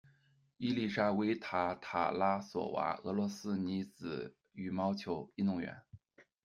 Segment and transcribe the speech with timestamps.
[0.57, 5.79] 伊丽莎韦塔·塔拉索娃，俄罗斯女子羽毛球运动员。